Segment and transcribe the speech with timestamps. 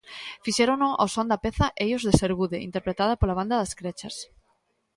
[0.43, 4.15] Fixérono ao son da peza "Ei, os de Sergude!", interpretada pola Banda das Crechas.